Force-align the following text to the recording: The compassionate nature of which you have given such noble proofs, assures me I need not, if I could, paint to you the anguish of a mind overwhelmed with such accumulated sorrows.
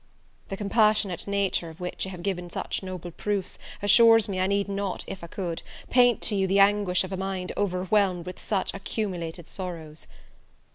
The 0.49 0.57
compassionate 0.57 1.27
nature 1.27 1.69
of 1.69 1.79
which 1.79 2.05
you 2.05 2.09
have 2.09 2.23
given 2.23 2.49
such 2.49 2.81
noble 2.81 3.11
proofs, 3.11 3.59
assures 3.83 4.27
me 4.27 4.39
I 4.39 4.47
need 4.47 4.67
not, 4.67 5.05
if 5.05 5.23
I 5.23 5.27
could, 5.27 5.61
paint 5.91 6.21
to 6.23 6.35
you 6.35 6.47
the 6.47 6.57
anguish 6.59 7.03
of 7.03 7.11
a 7.11 7.17
mind 7.17 7.51
overwhelmed 7.55 8.25
with 8.25 8.39
such 8.39 8.73
accumulated 8.73 9.47
sorrows. 9.47 10.07